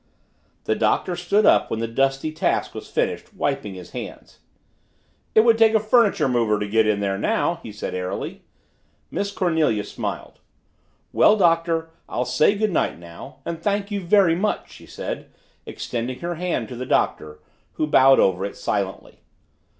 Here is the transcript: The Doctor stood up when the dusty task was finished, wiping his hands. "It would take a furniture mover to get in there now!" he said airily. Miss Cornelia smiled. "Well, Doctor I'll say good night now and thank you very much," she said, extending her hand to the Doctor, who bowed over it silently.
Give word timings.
The 0.63 0.73
Doctor 0.73 1.15
stood 1.15 1.45
up 1.45 1.69
when 1.69 1.79
the 1.79 1.87
dusty 1.87 2.31
task 2.31 2.73
was 2.73 2.89
finished, 2.89 3.35
wiping 3.35 3.75
his 3.75 3.91
hands. 3.91 4.39
"It 5.35 5.41
would 5.41 5.59
take 5.59 5.75
a 5.75 5.79
furniture 5.79 6.27
mover 6.27 6.57
to 6.57 6.67
get 6.67 6.87
in 6.87 7.01
there 7.01 7.19
now!" 7.19 7.59
he 7.61 7.71
said 7.71 7.93
airily. 7.93 8.41
Miss 9.11 9.31
Cornelia 9.31 9.83
smiled. 9.83 10.39
"Well, 11.13 11.37
Doctor 11.37 11.91
I'll 12.09 12.25
say 12.25 12.55
good 12.55 12.71
night 12.71 12.97
now 12.97 13.41
and 13.45 13.61
thank 13.61 13.91
you 13.91 14.01
very 14.01 14.33
much," 14.33 14.71
she 14.71 14.87
said, 14.87 15.29
extending 15.67 16.21
her 16.21 16.33
hand 16.33 16.67
to 16.69 16.75
the 16.75 16.87
Doctor, 16.87 17.37
who 17.73 17.85
bowed 17.85 18.19
over 18.19 18.43
it 18.43 18.57
silently. 18.57 19.19